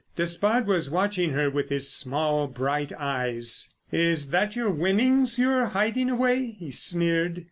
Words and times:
Despard 0.15 0.65
was 0.65 0.89
watching 0.89 1.29
her 1.33 1.47
with 1.51 1.69
his 1.69 1.91
small, 1.91 2.47
bright 2.47 2.91
eyes. 2.97 3.71
"Is 3.91 4.29
that 4.29 4.55
your 4.55 4.71
winnings 4.71 5.37
you're 5.37 5.67
hiding 5.67 6.09
away?" 6.09 6.55
he 6.59 6.71
sneered. 6.71 7.39